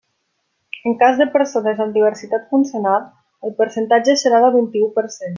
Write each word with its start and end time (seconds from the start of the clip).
En 0.87 0.95
cas 1.01 1.19
de 1.19 1.25
persones 1.35 1.83
amb 1.83 1.99
diversitat 1.99 2.47
funcional 2.55 3.05
el 3.49 3.53
percentatge 3.63 4.15
serà 4.23 4.41
del 4.47 4.57
vint-i-u 4.57 4.89
per 4.97 5.05
cent. 5.17 5.29